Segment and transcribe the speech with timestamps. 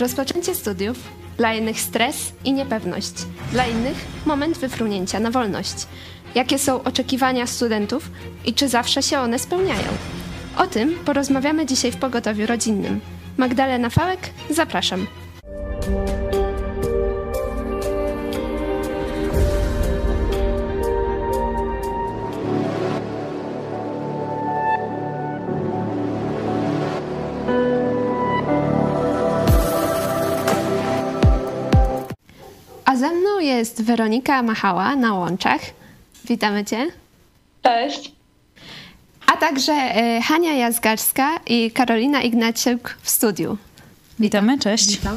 [0.00, 0.98] Rozpoczęcie studiów,
[1.36, 3.12] dla jednych stres i niepewność,
[3.52, 5.74] dla innych moment wyfrunięcia na wolność.
[6.34, 8.10] Jakie są oczekiwania studentów
[8.44, 9.88] i czy zawsze się one spełniają?
[10.56, 13.00] O tym porozmawiamy dzisiaj w pogotowiu rodzinnym.
[13.36, 15.06] Magdalena Fałek, zapraszam.
[33.50, 35.60] Jest Weronika Machała na łączach.
[36.24, 36.86] Witamy Cię.
[37.62, 38.12] Cześć.
[39.26, 43.56] A także e, Hania Jazgarska i Karolina Ignaciuk w studiu.
[44.18, 44.90] Witamy, cześć.
[44.90, 45.16] Witam.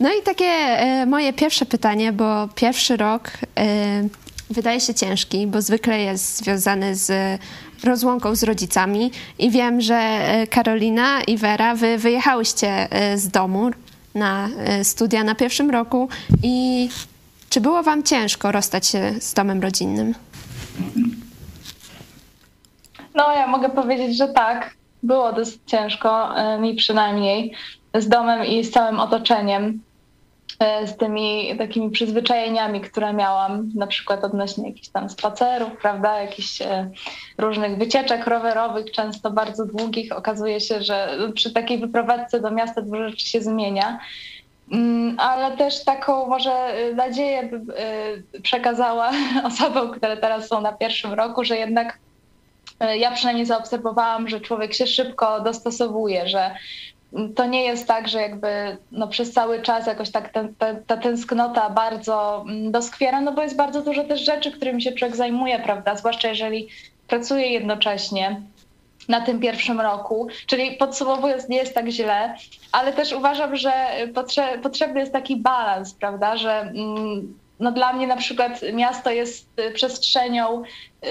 [0.00, 4.08] No i takie e, moje pierwsze pytanie, bo pierwszy rok e,
[4.50, 7.40] wydaje się ciężki, bo zwykle jest związany z
[7.84, 13.70] rozłąką z rodzicami i wiem, że Karolina i Wera, wy wyjechałyście z domu
[14.16, 16.08] na e, studia na pierwszym roku
[16.42, 16.88] i
[17.50, 20.14] czy było wam ciężko rozstać się z domem rodzinnym?
[23.14, 24.76] No, ja mogę powiedzieć, że tak.
[25.02, 27.52] Było dosyć ciężko, e, mi przynajmniej,
[27.94, 29.80] z domem i z całym otoczeniem,
[30.86, 36.90] z tymi takimi przyzwyczajeniami, które miałam, na przykład odnośnie jakichś tam spacerów, prawda, jakichś e,
[37.38, 40.12] różnych wycieczek rowerowych, często bardzo długich.
[40.12, 43.98] Okazuje się, że przy takiej wyprowadzce do miasta dużo rzeczy się zmienia.
[44.72, 47.50] Mm, Ale też taką może nadzieję
[48.36, 49.10] y, przekazała
[49.44, 51.98] osobom, które teraz są na pierwszym roku, że jednak
[52.98, 56.50] ja przynajmniej zaobserwowałam, że człowiek się szybko dostosowuje, że
[57.34, 60.96] to nie jest tak, że jakby no, przez cały czas jakoś tak ten, ta, ta
[60.96, 65.58] tęsknota bardzo mm, doskwiera, no bo jest bardzo dużo też rzeczy, którymi się człowiek zajmuje,
[65.58, 65.96] prawda?
[65.96, 66.68] Zwłaszcza jeżeli
[67.08, 68.40] pracuje jednocześnie
[69.08, 70.28] na tym pierwszym roku.
[70.46, 72.34] Czyli podsumowując, nie jest tak źle,
[72.72, 73.72] ale też uważam, że
[74.14, 79.60] potrze- potrzebny jest taki balans, prawda, że mm, no dla mnie na przykład miasto jest
[79.60, 80.62] y, przestrzenią,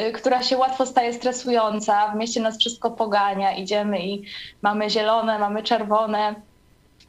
[0.07, 2.11] y, która się łatwo staje stresująca.
[2.11, 4.23] W mieście nas wszystko pogania, idziemy i
[4.61, 6.35] mamy zielone, mamy czerwone,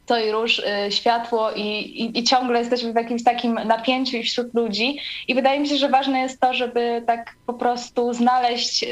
[0.05, 4.23] to i róż, y, światło i, i, i ciągle jesteśmy w jakimś takim napięciu i
[4.23, 4.99] wśród ludzi.
[5.27, 8.85] I wydaje mi się, że ważne jest to, żeby tak po prostu znaleźć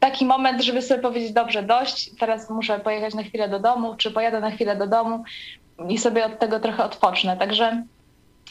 [0.00, 4.10] taki moment, żeby sobie powiedzieć, dobrze, dość, teraz muszę pojechać na chwilę do domu, czy
[4.10, 5.24] pojadę na chwilę do domu
[5.88, 7.36] i sobie od tego trochę odpocznę.
[7.36, 7.82] Także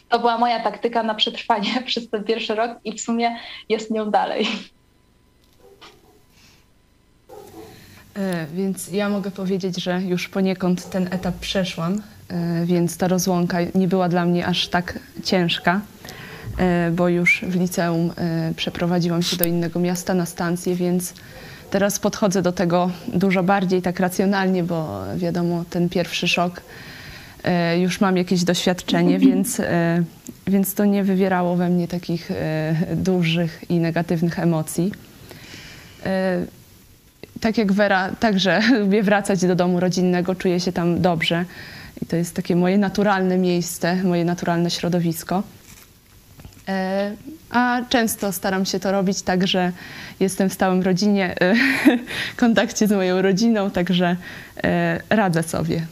[0.10, 3.36] to była moja taktyka na przetrwanie przez ten pierwszy rok i w sumie
[3.70, 4.48] jest nią dalej.
[8.16, 13.58] E, Więc ja mogę powiedzieć, że już poniekąd ten etap przeszłam, e, więc ta rozłąka
[13.76, 15.82] nie była dla mnie aż tak ciężka,
[16.58, 18.12] e, bo już w liceum
[18.56, 21.14] przeprowadziłam się do innego miasta na stację, więc
[21.72, 26.62] teraz podchodzę do tego dużo bardziej tak racjonalnie, bo wiadomo, ten pierwszy szok
[27.80, 30.04] już mam jakieś doświadczenie, więc, e,
[30.48, 34.92] więc to nie wywierało we mnie takich e, dużych i negatywnych emocji.
[36.06, 36.46] E,
[37.42, 41.46] tak jak Wera, także lubię wracać do domu rodzinnego, czuję się tam dobrze.
[42.02, 45.44] I to jest takie moje naturalne miejsce, moje naturalne środowisko.
[46.68, 47.12] E,
[47.50, 49.72] A często staram się to robić tak, że
[50.20, 51.56] jestem w stałym rodzinie, e,
[52.38, 54.16] kontakcie z moją rodziną, także
[54.64, 55.88] e, radzę sobie.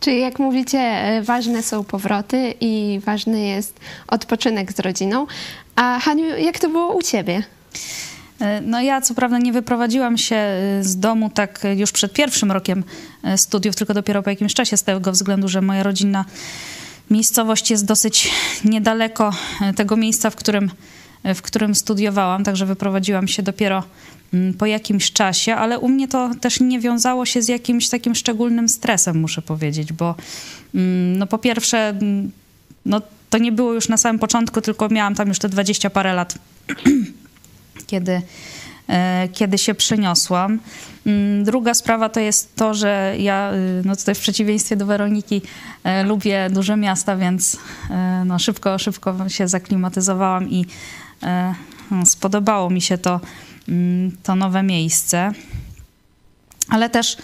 [0.00, 5.26] Czyli jak mówicie, e, ważne są powroty i ważny jest odpoczynek z rodziną.
[5.76, 7.42] A Haniu, jak to było u ciebie?
[8.40, 12.52] E, No ja co prawda nie wyprowadziłam się e, z domu tak już przed pierwszym
[12.52, 12.84] rokiem
[13.36, 16.24] studiów, tylko dopiero po jakimś czasie z tego względu, że moja rodzinna
[17.10, 18.30] miejscowość jest dosyć
[18.64, 19.32] niedaleko
[19.76, 20.70] tego miejsca, w którym,
[21.24, 23.84] w którym studiowałam, także wyprowadziłam się dopiero
[24.34, 28.14] mm, po jakimś czasie, ale u mnie to też nie wiązało się z jakimś takim
[28.14, 30.14] szczególnym stresem, muszę powiedzieć, bo
[30.74, 32.30] mm, no po pierwsze, mm,
[32.86, 33.00] no
[33.30, 36.38] to nie było już na samym początku, tylko miałam tam już te 20 parę lat
[37.86, 38.22] kiedy,
[38.88, 40.58] e, kiedy się przeniosłam.
[41.42, 45.42] Druga sprawa to jest to, że ja y, no tutaj w przeciwieństwie do Weroniki
[45.84, 47.58] e, lubię duże miasta, więc
[47.90, 50.66] e, no szybko, szybko się zaklimatyzowałam i e,
[52.04, 53.20] spodobało mi się to,
[53.68, 55.32] mm, to nowe miejsce.
[56.68, 57.16] Ale też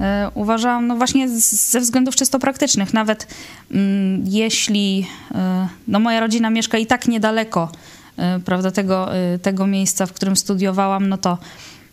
[0.00, 3.26] e, uważałam, no właśnie ze względów czysto praktycznych, nawet
[3.70, 7.72] mm, jeśli e, no moja rodzina mieszka i tak niedaleko
[8.16, 11.38] e, prawda, tego, e, tego miejsca, w którym studiowałam, no to,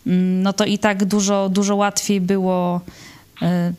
[0.07, 2.81] mm, no to i tak dużo, dużo łatwiej było,
[3.41, 3.73] e,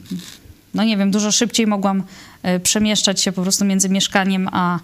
[0.75, 2.03] no nie wiem, dużo szybciej mogłam
[2.43, 4.79] e, przemieszczać się po prostu między mieszkaniem a,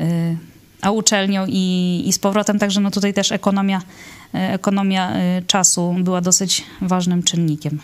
[0.00, 0.36] e,
[0.82, 3.82] a uczelnią i, i z powrotem, także no tutaj też ekonomia,
[4.34, 7.80] e, ekonomia e, czasu była dosyć ważnym czynnikiem.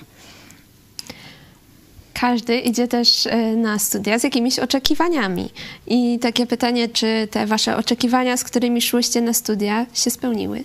[2.14, 5.50] każdy idzie też e, na studia z jakimiś oczekiwaniami.
[5.86, 10.64] I takie pytanie, czy te wasze oczekiwania, z którymi szłyście na studia, się spełniły?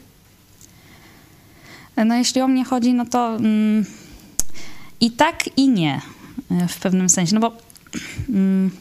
[2.05, 3.85] No jeśli o mnie chodzi, no to mm,
[5.01, 6.01] i tak, i nie
[6.69, 7.51] w pewnym sensie, no bo
[8.29, 8.71] mm,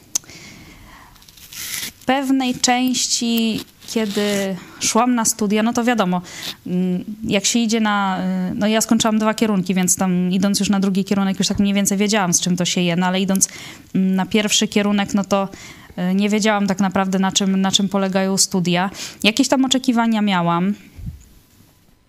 [2.06, 6.23] pewnej części, kiedy szłam na studia, no to wiadomo,
[6.67, 10.69] mm, jak się idzie na, e, no ja skończyłam dwa kierunki, więc tam idąc już
[10.69, 13.20] na drugi kierunek już tak mniej więcej wiedziałam, z czym to się je, no ale
[13.20, 13.49] idąc
[13.94, 15.49] mm, na pierwszy kierunek, no to
[15.97, 18.91] e, nie wiedziałam tak naprawdę, na czym, na czym polegają studia.
[19.23, 20.75] Jakieś tam oczekiwania miałam.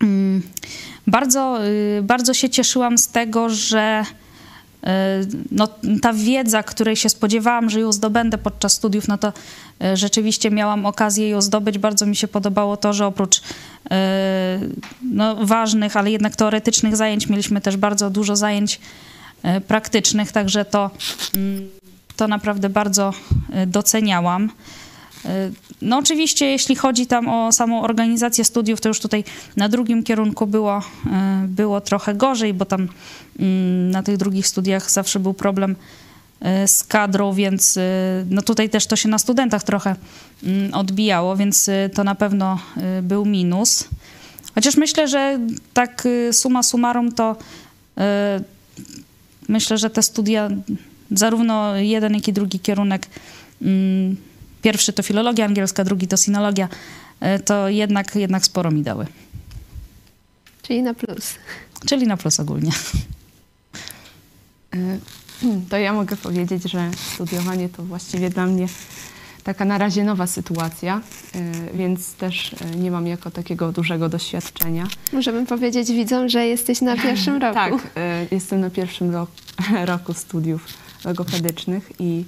[0.00, 0.42] Mm,
[1.06, 4.27] bardzo, y, bardzo się cieszyłam z tego, że y,
[5.50, 5.68] no,
[6.02, 9.32] ta wiedza, której się spodziewałam, że ją zdobędę podczas studiów, no to
[9.84, 11.78] y, rzeczywiście miałam okazję ją zdobyć.
[11.78, 13.42] Bardzo mi się podobało to, że oprócz
[15.02, 18.80] no, ważnych, ale jednak teoretycznych zajęć mieliśmy też bardzo dużo zajęć
[19.68, 20.90] praktycznych, także to,
[21.34, 21.68] mm,
[22.16, 23.12] to naprawdę bardzo
[23.66, 24.50] doceniałam.
[25.82, 29.24] No oczywiście, jeśli chodzi tam o samą organizację studiów, to już tutaj
[29.56, 32.88] na drugim kierunku było, e, było trochę gorzej, bo tam
[33.38, 35.76] mm, na tych drugich studiach zawsze był problem
[36.40, 37.80] e, z kadrą, więc e,
[38.30, 39.96] no tutaj też to się na studentach trochę
[40.44, 42.58] mm, odbijało, więc to na pewno
[43.02, 43.88] był minus.
[44.54, 45.38] Chociaż myślę, że
[45.74, 47.36] tak suma summarum to
[49.48, 50.48] myślę, że te studia,
[51.10, 53.06] zarówno jeden, jak i drugi kierunek
[53.62, 54.16] mm,
[54.68, 56.68] pierwszy to filologia angielska, drugi to sinologia,
[57.20, 59.06] e, to jednak, jednak sporo mi dały.
[60.62, 61.34] Czyli na plus.
[61.86, 62.70] Czyli na plus ogólnie.
[64.74, 64.98] E,
[65.70, 68.66] to ja mogę powiedzieć, że studiowanie to właściwie dla mnie
[69.44, 71.00] taka na razie nowa sytuacja,
[71.34, 74.86] e, więc też nie mam jako takiego dużego doświadczenia.
[75.12, 77.54] Możemy powiedzieć widzom, że jesteś na pierwszym roku.
[77.54, 77.72] tak,
[78.30, 79.32] jestem na pierwszym roku,
[79.92, 80.66] roku studiów
[81.04, 82.24] logopedycznych i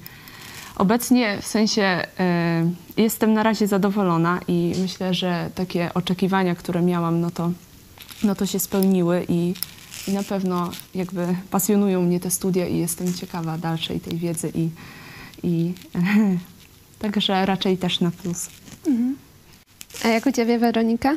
[0.80, 2.06] Obecnie w sensie
[2.96, 7.50] y, jestem na razie zadowolona i myślę, że takie oczekiwania, które miałam, no to,
[8.22, 9.54] no to się spełniły i,
[10.08, 14.68] i na pewno jakby pasjonują mnie te studia i jestem ciekawa dalszej tej wiedzy i,
[15.42, 15.74] i
[17.02, 18.50] także raczej też na plus.
[18.86, 19.16] Mhm.
[20.04, 21.16] A jak u Ciebie Weronika?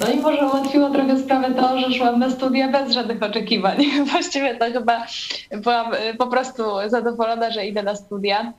[0.00, 3.84] No i może ułatwiło trochę sprawę to, że szłam na studia bez żadnych oczekiwań.
[4.12, 5.06] Właściwie to chyba
[5.50, 8.52] byłam y, po prostu zadowolona, że idę na studia.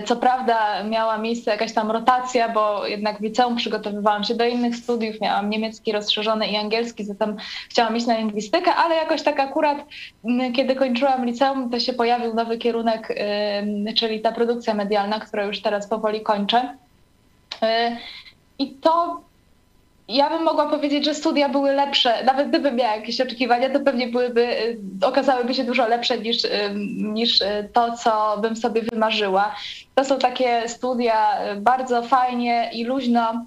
[0.00, 4.44] Y, co prawda miała miejsce jakaś tam rotacja, bo jednak w liceum przygotowywałam się do
[4.44, 7.36] innych studiów, miałam niemiecki rozszerzony i angielski, zatem
[7.68, 12.34] chciałam iść na lingwistykę, ale jakoś tak akurat, y, kiedy kończyłam liceum, to się pojawił
[12.34, 13.18] nowy kierunek,
[13.96, 16.76] czyli ta produkcja medialna, którą już teraz powoli kończę.
[18.58, 19.20] I to
[20.10, 22.24] ja bym mogła powiedzieć, że studia były lepsze.
[22.24, 26.50] Nawet gdybym miała jakieś oczekiwania, to pewnie byłyby, y, okazałyby się dużo lepsze niż, y,
[26.96, 29.54] niż y, to, co bym sobie wymarzyła.
[29.94, 33.44] To są takie studia bardzo fajnie i luźno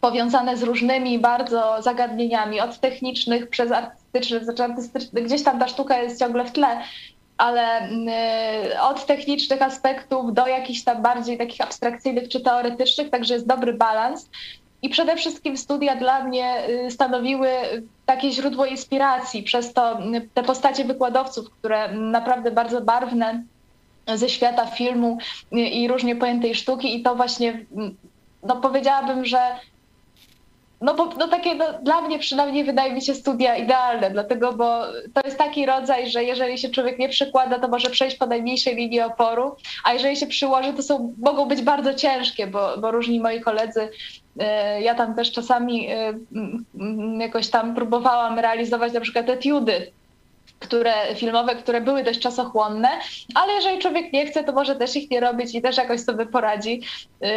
[0.00, 5.98] powiązane z różnymi bardzo zagadnieniami, od technicznych przez artystyczne, znaczy artystyczne, gdzieś tam ta sztuka
[5.98, 6.80] jest ciągle w tle,
[7.38, 7.88] ale
[8.82, 14.28] od technicznych aspektów do jakichś tam bardziej takich abstrakcyjnych czy teoretycznych, także jest dobry balans.
[14.82, 17.48] I przede wszystkim studia dla mnie y, stanowiły
[18.06, 23.42] takie źródło inspiracji, przez to y, te postacie wykładowców, które naprawdę bardzo barwne
[24.14, 25.18] ze świata filmu
[25.52, 26.96] y, i różnie pojętej sztuki.
[26.96, 27.66] I to właśnie,
[28.42, 29.38] no powiedziałabym, że
[30.80, 34.82] no bo no takie no, dla mnie przynajmniej wydaje mi się studia idealne, dlatego bo
[35.14, 38.76] to jest taki rodzaj, że jeżeli się człowiek nie przykłada, to może przejść po najmniejszej
[38.76, 43.20] linii oporu, a jeżeli się przyłoży, to są, mogą być bardzo ciężkie, bo, bo różni
[43.20, 43.90] moi koledzy
[44.80, 46.14] ja tam też czasami e,
[47.18, 49.92] jakoś tam próbowałam realizować na przykład etiudy,
[50.58, 52.88] które, filmowe, które były dość czasochłonne,
[53.34, 56.26] ale jeżeli człowiek nie chce, to może też ich nie robić i też jakoś sobie
[56.26, 56.80] poradzi.
[57.20, 57.30] E,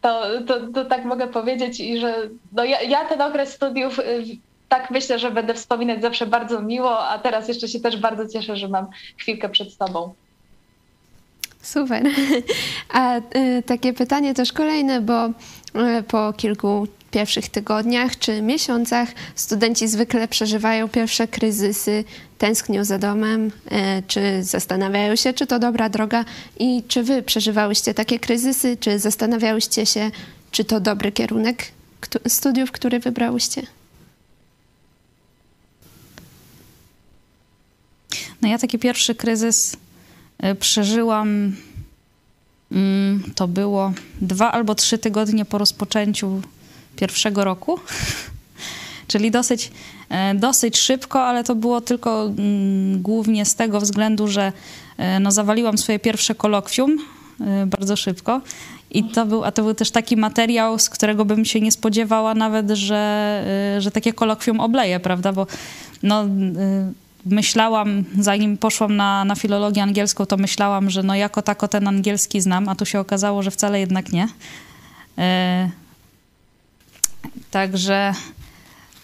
[0.00, 2.14] to, to, to tak mogę powiedzieć i że
[2.52, 4.00] no ja, ja ten okres studiów
[4.68, 8.56] tak myślę, że będę wspominać zawsze bardzo miło, a teraz jeszcze się też bardzo cieszę,
[8.56, 8.86] że mam
[9.18, 10.14] chwilkę przed sobą.
[11.64, 12.02] Super.
[12.88, 19.88] A y, takie pytanie też kolejne, bo y, po kilku pierwszych tygodniach czy miesiącach studenci
[19.88, 22.04] zwykle przeżywają pierwsze kryzysy,
[22.38, 23.50] tęsknią za domem, y,
[24.06, 26.24] czy zastanawiają się, czy to dobra droga
[26.58, 30.10] i czy wy przeżywałyście takie kryzysy, czy zastanawiałyście się,
[30.50, 31.64] czy to dobry kierunek
[32.28, 33.62] studiów, który wybrałyście?
[38.42, 39.76] No ja taki pierwszy kryzys
[40.60, 41.56] przeżyłam,
[42.72, 46.42] mm, to było dwa albo trzy tygodnie po rozpoczęciu
[46.96, 47.78] pierwszego roku.
[49.08, 49.70] czyli dosyć,
[50.08, 54.52] e, dosyć szybko, ale to było tylko mm, głównie z tego względu, że
[54.98, 56.98] e, no, zawaliłam swoje pierwsze kolokwium
[57.40, 58.40] e, bardzo szybko.
[58.90, 62.34] I to był, a to był też taki materiał, z którego bym się nie spodziewała
[62.34, 63.44] nawet, że,
[63.78, 65.32] że takie kolokwium obleję, prawda?
[65.32, 65.46] Bo
[66.02, 66.24] no,
[67.26, 72.40] myślałam, zanim poszłam na, na filologię angielską, to myślałam, że no jako tako ten angielski
[72.40, 74.28] znam, a tu się okazało, że wcale jednak nie.
[77.50, 78.14] Także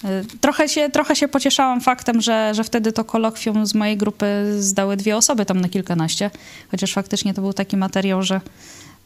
[0.05, 4.27] y, trochę się, trochę się pocieszałam faktem, że, że wtedy to kolokwium z mojej grupy
[4.59, 6.31] zdały dwie osoby tam na kilkanaście,
[6.71, 8.41] chociaż faktycznie to był taki materiał, że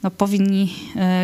[0.03, 0.75] no, powinni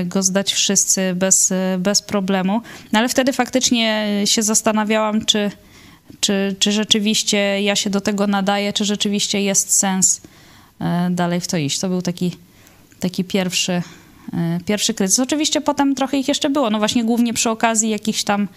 [0.03, 2.63] y, go zdać wszyscy bez, y, bez problemu.
[2.93, 5.51] No, ale wtedy faktycznie się zastanawiałam, czy,
[6.21, 10.21] czy, czy rzeczywiście ja się do tego nadaję, czy rzeczywiście jest sens
[11.11, 11.79] dalej w to iść.
[11.79, 12.37] To był taki,
[13.01, 13.83] taki pierwszy,
[14.33, 15.19] E, pierwszy kryzys.
[15.19, 18.49] Oczywiście potem trochę ich jeszcze było, no właśnie głównie przy okazji jakichś tam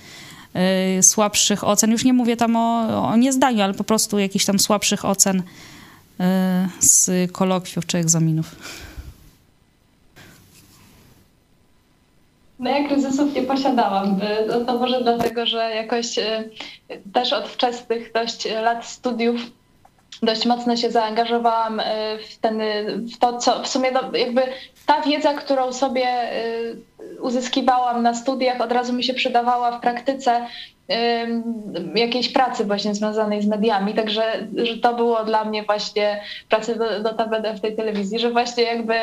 [0.99, 1.91] y, słabszych ocen.
[1.91, 5.43] Już nie mówię tam o, o niezdaniu, ale po prostu jakichś tam słabszych ocen
[6.79, 8.55] z kolokwiów czy egzaminów.
[12.63, 14.19] No ja kryzysów nie posiadałam.
[14.49, 16.19] To, to może dlatego, że jakoś
[17.13, 19.41] też od wczesnych dość lat studiów
[20.21, 21.81] dość mocno się zaangażowałam
[22.29, 22.59] w, ten,
[23.15, 24.41] w to, co w sumie no, jakby
[24.85, 26.05] ta wiedza, którą sobie
[26.35, 30.47] y, uzyskiwałam na studiach, od razu mi się przydawała w praktyce
[31.95, 36.99] jakiejś pracy właśnie związanej z mediami, także że to było dla mnie właśnie pracy do,
[37.03, 37.13] do
[37.55, 38.93] w tej telewizji, że właśnie jakby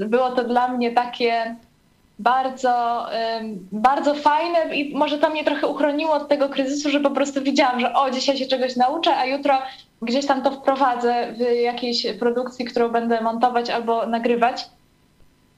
[0.00, 1.56] y, było to dla mnie takie
[2.18, 3.06] bardzo,
[3.72, 7.80] bardzo fajne i może to mnie trochę uchroniło od tego kryzysu, że po prostu widziałam,
[7.80, 9.58] że o, dzisiaj się czegoś nauczę, a jutro
[10.02, 14.66] gdzieś tam to wprowadzę w jakiejś produkcji, którą będę montować albo nagrywać.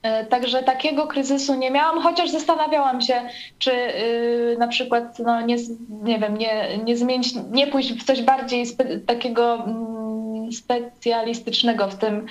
[0.03, 3.23] E, także takiego kryzysu nie miałam, chociaż zastanawiałam się,
[3.59, 5.57] czy yy, na przykład, no nie,
[6.03, 11.95] nie wiem, nie, nie zmienić, nie pójść w coś bardziej spe, takiego mm, specjalistycznego w
[11.95, 12.27] tym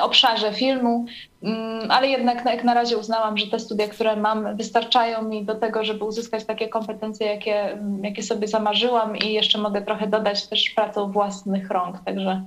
[0.00, 1.06] obszarze filmu,
[1.42, 1.50] yy,
[1.88, 5.84] ale jednak jak na razie uznałam, że te studia, które mam, wystarczają mi do tego,
[5.84, 11.12] żeby uzyskać takie kompetencje, jakie, jakie sobie zamarzyłam i jeszcze mogę trochę dodać też pracą
[11.12, 12.42] własnych rąk, także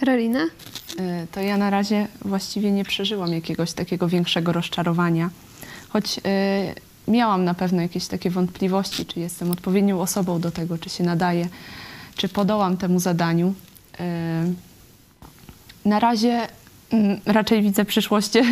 [0.00, 0.46] Karolina?
[0.98, 5.30] E, to ja na razie właściwie nie przeżyłam jakiegoś takiego większego rozczarowania,
[5.88, 6.74] choć e,
[7.08, 11.48] miałam na pewno jakieś takie wątpliwości, czy jestem odpowiednią osobą do tego, czy się nadaję,
[12.16, 13.54] czy podołam temu zadaniu.
[14.00, 14.44] E,
[15.84, 16.48] na razie
[16.90, 18.32] mm, raczej widzę przyszłość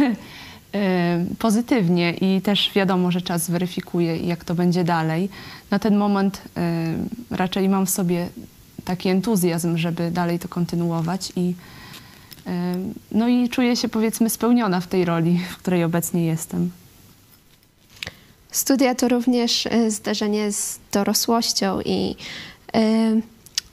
[1.39, 5.29] pozytywnie i też wiadomo, że czas zweryfikuje, jak to będzie dalej.
[5.71, 6.43] Na ten moment
[7.31, 8.29] raczej mam w sobie
[8.85, 11.55] taki entuzjazm, żeby dalej to kontynuować i
[13.13, 16.71] no i czuję się powiedzmy spełniona w tej roli, w której obecnie jestem.
[18.51, 22.17] Studia to również e, zdarzenie z dorosłością i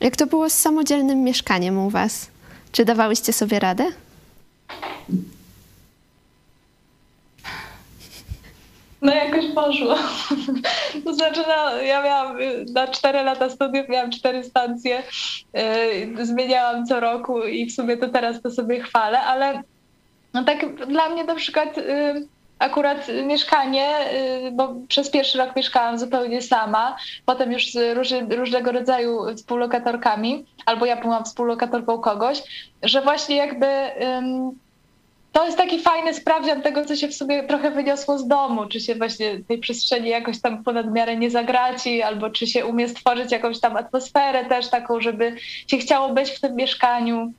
[0.01, 2.27] jak to było z samodzielnym mieszkaniem u was?
[2.71, 3.85] Czy dawałyście sobie radę?
[9.01, 9.95] No jakoś poszło.
[11.05, 12.37] To znaczy, no, ja miałam
[12.73, 15.03] na cztery lata studiów, miałam cztery stacje,
[15.53, 19.63] yy, zmieniałam co roku i w sumie to teraz to sobie chwalę, ale
[20.33, 22.27] no tak dla mnie na przykład yy,
[22.61, 23.89] akurat mieszkanie,
[24.43, 27.97] yy, bo przez pierwszy rok mieszkałam zupełnie sama, potem już z
[28.29, 32.43] różnego rodzaju współlokatorkami, albo ja byłam współlokatorką kogoś,
[32.83, 33.67] że właśnie jakby
[35.31, 38.79] to jest taki fajny sprawdzian tego, co się w sobie trochę wyniosło z domu, czy
[38.79, 43.31] się właśnie tej przestrzeni jakoś tam ponad miarę nie zagraci, albo czy się umie stworzyć
[43.31, 45.35] jakąś tam atmosferę też taką, żeby
[45.67, 47.33] się chciało być w tym mieszkaniu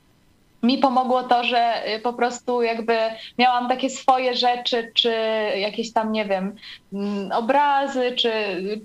[0.63, 2.97] mi pomogło to, że y, po prostu jakby
[3.37, 5.11] miałam takie swoje rzeczy, czy
[5.57, 6.55] jakieś tam, nie wiem,
[6.93, 8.31] mm, obrazy, czy,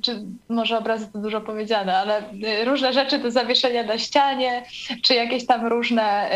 [0.02, 4.64] czy może obrazy to dużo powiedziane, ale y, różne rzeczy do zawieszenia na ścianie,
[5.02, 6.30] czy jakieś tam różne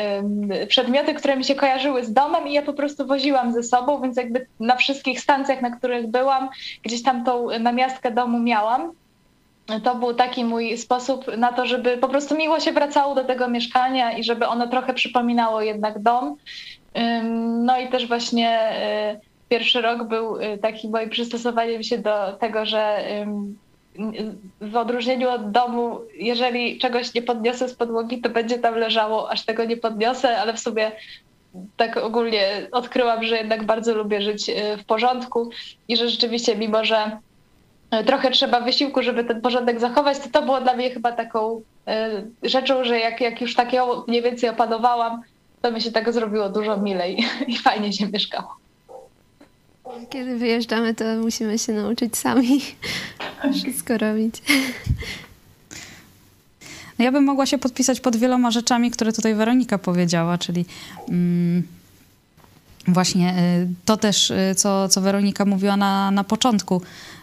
[0.68, 4.16] przedmioty, które mi się kojarzyły z domem i ja po prostu woziłam ze sobą, więc
[4.16, 6.48] jakby na wszystkich stacjach, na których byłam,
[6.82, 8.92] gdzieś tam tą namiastkę domu miałam
[9.84, 13.48] to był taki mój sposób na to, żeby po prostu miło się wracało do tego
[13.48, 16.36] mieszkania i żeby ono trochę przypominało jednak dom.
[17.40, 18.70] No i też właśnie
[19.14, 23.04] y, pierwszy rok był y, taki moim przystosowaniem się do tego, że
[24.60, 29.44] w odróżnieniu od domu, jeżeli czegoś nie podniosę z podłogi, to będzie tam leżało, aż
[29.44, 30.92] tego nie podniosę, ale w sobie
[31.76, 35.50] tak ogólnie odkryłam, że jednak bardzo lubię żyć y, w porządku
[35.88, 37.18] i że rzeczywiście, mimo że
[38.06, 42.22] trochę trzeba wysiłku, żeby ten porządek zachować, to to było dla mnie chyba taką e,
[42.42, 45.22] rzeczą, że jak, jak już tak ją mniej więcej opanowałam,
[45.62, 48.56] to mi się tego zrobiło dużo milej i fajnie się mieszkało.
[50.10, 52.60] Kiedy wyjeżdżamy, to musimy się nauczyć sami
[53.54, 54.34] wszystko robić.
[56.98, 60.64] No ja bym mogła się podpisać pod wieloma rzeczami, które tutaj Weronika powiedziała, czyli
[61.08, 61.62] mm,
[62.88, 67.21] właśnie y, to też, y, co, co Weronika mówiła na, na początku y,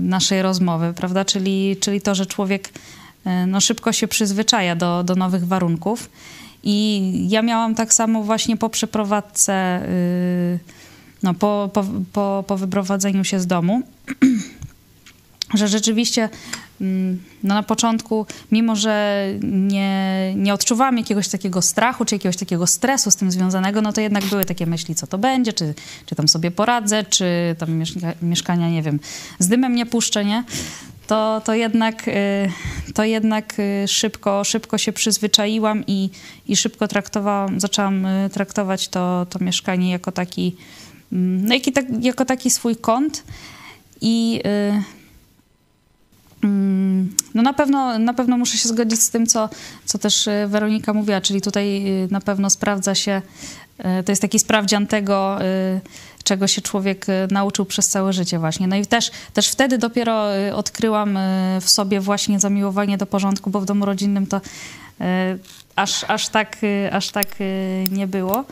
[0.00, 1.24] naszej rozmowy, prawda?
[1.24, 6.10] Czyli, czyli to, że człowiek y, no, szybko się przyzwyczaja do, do nowych warunków.
[6.62, 10.58] I ja miałam tak samo właśnie po przeprowadzce, y,
[11.22, 13.82] no, po, po, po, po wyprowadzeniu się z domu,
[15.58, 16.28] że rzeczywiście
[17.42, 23.10] no na początku, mimo że nie, nie odczuwałam jakiegoś takiego strachu, czy jakiegoś takiego stresu
[23.10, 25.74] z tym związanego, no to jednak były takie myśli, co to będzie, czy,
[26.06, 29.00] czy tam sobie poradzę, czy tam mieszka, mieszkania, nie wiem,
[29.38, 30.44] z dymem nie puszczę, nie?
[31.06, 32.12] To, to jednak, y,
[32.94, 36.10] to jednak y, szybko, szybko się przyzwyczaiłam i,
[36.48, 40.56] i szybko traktowałam, zaczęłam y, traktować to, to mieszkanie jako taki,
[41.12, 43.24] mm, no, tak, jako taki swój kąt
[44.00, 44.99] i Mm,
[47.34, 49.48] no na pewno, na pewno muszę się zgodzić z tym, co,
[49.84, 53.22] co też e, Weronika mówiła, czyli tutaj e, na pewno sprawdza się,
[53.78, 55.38] e, to jest taki sprawdzian tego,
[56.24, 58.66] czego się człowiek nauczył przez całe życie właśnie.
[58.66, 61.18] No i też, też wtedy dopiero odkryłam
[61.60, 64.40] w sobie właśnie zamiłowanie do porządku, bo w domu rodzinnym to
[65.76, 66.56] aż, aż, tak,
[66.92, 67.28] aż tak
[67.90, 68.44] nie było.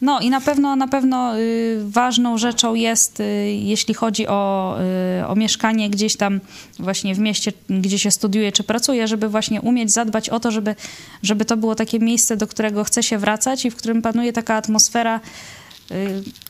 [0.00, 4.76] No i na pewno, na pewno y, ważną rzeczą jest, y, jeśli chodzi o,
[5.20, 6.40] y, o mieszkanie gdzieś tam
[6.78, 10.74] właśnie w mieście, gdzie się studiuje czy pracuje, żeby właśnie umieć zadbać o to, żeby,
[11.22, 14.54] żeby to było takie miejsce, do którego chce się wracać i w którym panuje taka
[14.54, 15.20] atmosfera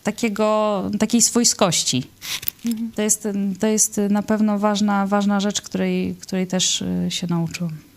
[0.03, 2.05] takiego, takiej swojskości.
[2.67, 2.93] Mhm.
[2.93, 3.29] To, jest,
[3.61, 7.88] to jest na pewno ważna, ważna rzecz, której, której też się nauczyłam.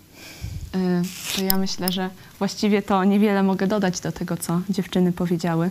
[1.36, 2.10] To ja myślę, że
[2.40, 5.70] właściwie to niewiele mogę dodać do tego, co dziewczyny powiedziały,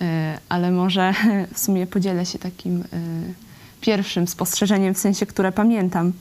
[0.00, 1.14] e, ale może
[1.54, 2.84] w sumie podzielę się takim e,
[3.80, 6.12] pierwszym spostrzeżeniem, w sensie, które pamiętam,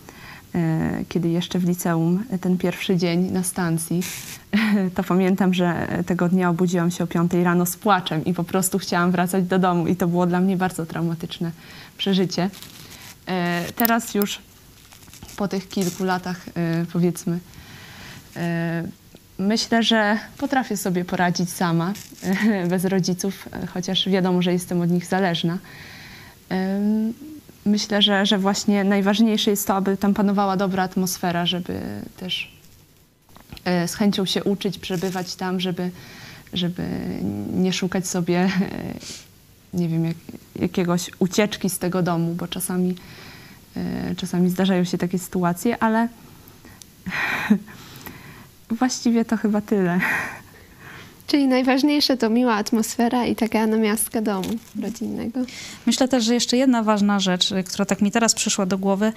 [1.10, 4.02] kiedy jeszcze w liceum, ten pierwszy dzień na stacji,
[4.96, 8.80] to pamiętam, że tego dnia obudziłam się o 5 rano z płaczem i po prostu
[8.80, 11.52] chciałam wracać do domu i to było dla mnie bardzo traumatyczne
[11.98, 12.50] przeżycie.
[13.76, 14.40] Teraz już
[15.38, 16.46] po tych kilku latach,
[16.94, 17.40] powiedzmy,
[19.40, 21.94] Myślę, że potrafię sobie poradzić sama,
[22.70, 25.58] bez rodziców, chociaż wiadomo, że jestem od nich zależna.
[27.68, 31.82] Myślę, że, że właśnie najważniejsze jest to, aby tam panowała dobra atmosfera, żeby
[32.18, 32.52] też
[33.66, 35.92] e, z chęcią się uczyć, przebywać tam, żeby,
[36.54, 36.84] żeby
[37.54, 38.50] nie szukać sobie, e,
[39.74, 40.18] nie wiem, jak,
[40.56, 42.96] jakiegoś ucieczki z tego domu, bo czasami,
[43.76, 46.08] e, czasami zdarzają się takie sytuacje, ale
[48.70, 50.00] Właściwie to chyba tyle.
[51.28, 54.50] Czyli najważniejsze to miła atmosfera i taka namiastka domu
[54.82, 55.40] rodzinnego.
[55.86, 59.14] Myślę też, że jeszcze jedna ważna rzecz, która tak mi teraz przyszła do głowy,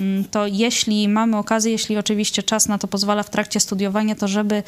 [0.00, 4.28] mm, to jeśli mamy okazję, jeśli oczywiście czas na to pozwala w trakcie studiowania, to
[4.28, 4.62] żeby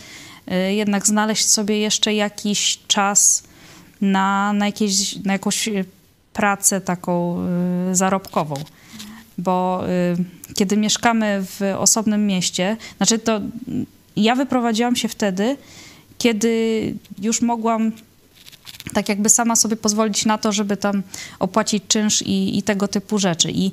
[0.69, 3.43] y, jednak znaleźć sobie jeszcze jakiś czas
[4.01, 5.85] na, na, jakieś, na jakąś y,
[6.33, 7.39] pracę taką
[7.91, 8.55] y, zarobkową.
[9.39, 9.85] Bo
[10.55, 13.41] kiedy mieszkamy w osobnym mieście, znaczy to
[14.17, 15.57] ja wyprowadziłam się wtedy,
[16.19, 17.93] kiedy już mogłam
[18.93, 21.03] tak jakby sama sobie pozwolić na to, żeby tam
[21.39, 23.51] opłacić czynsz i, i tego typu rzeczy.
[23.51, 23.73] I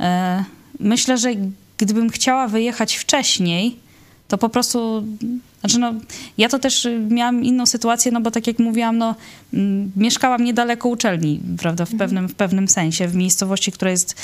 [0.00, 0.44] e,
[0.80, 1.30] myślę, że
[1.78, 3.76] gdybym chciała wyjechać wcześniej,
[4.28, 5.04] to po prostu,
[5.60, 5.94] znaczy no,
[6.38, 9.14] ja to też miałam inną sytuację, no bo tak jak mówiłam, no,
[9.96, 14.14] mieszkałam niedaleko uczelni, prawda, w pewnym, w pewnym sensie, w miejscowości, która jest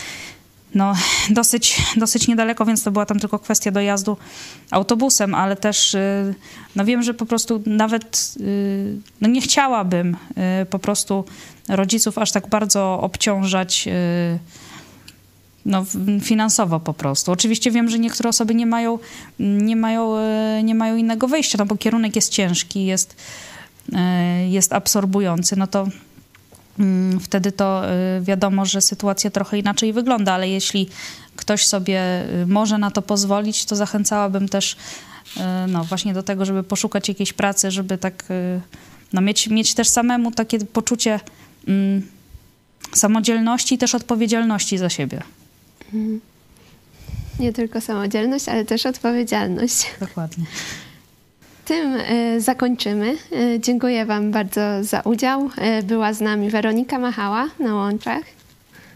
[0.76, 0.94] no,
[1.30, 4.16] dosyć, dosyć niedaleko, więc to była tam tylko kwestia dojazdu
[4.70, 6.34] autobusem, ale też y,
[6.76, 10.16] no wiem, że po prostu nawet y, no nie chciałabym
[10.62, 11.24] y, po prostu
[11.68, 13.88] rodziców aż tak bardzo obciążać
[15.66, 15.84] no,
[16.22, 17.32] finansowo po prostu.
[17.32, 18.98] Oczywiście wiem, że niektóre osoby nie mają,
[19.38, 20.16] nie mają,
[20.62, 23.16] nie mają innego wyjścia, no bo kierunek jest ciężki, jest,
[24.48, 25.86] jest absorbujący, no to
[27.20, 27.82] wtedy to
[28.18, 30.88] y, wiadomo, że sytuacja trochę inaczej wygląda, ale jeśli
[31.36, 34.76] ktoś sobie y, może na to pozwolić, to zachęcałabym też
[35.36, 38.24] y, no, właśnie do tego, żeby poszukać jakiejś pracy, żeby tak
[39.12, 41.20] no, mieć, mieć też samemu takie poczucie
[41.68, 42.02] mm,
[42.92, 45.22] samodzielności i też odpowiedzialności za siebie.
[45.84, 46.20] Mhm.
[47.40, 49.86] Nie tylko samodzielność, ale też odpowiedzialność.
[50.00, 50.44] Dokładnie
[51.66, 53.16] tym e, zakończymy.
[53.32, 55.50] E, dziękuję Wam bardzo za udział.
[55.56, 58.22] E, była z nami Weronika Machała na łączach.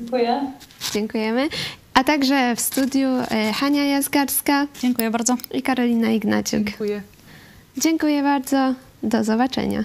[0.01, 0.53] Dziękuję.
[0.93, 1.49] Dziękujemy.
[1.95, 3.09] A także w studiu
[3.55, 4.67] Hania Jazgarska.
[4.81, 5.37] Dziękuję bardzo.
[5.53, 6.65] I Karolina Ignaciuk.
[6.65, 7.03] Dziękuję.
[7.77, 8.75] Dziękuję bardzo.
[9.03, 9.85] Do zobaczenia.